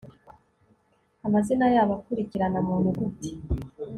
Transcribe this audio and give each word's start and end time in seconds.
amazina 1.27 1.65
yabo 1.75 1.93
akurikirana 1.99 2.59
mu 2.67 2.73
nyuguti 2.81 3.31